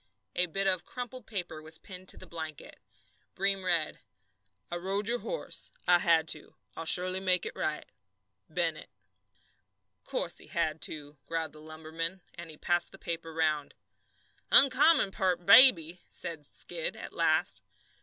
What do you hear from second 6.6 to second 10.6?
I'll surely make it right. BENNETT. "Course he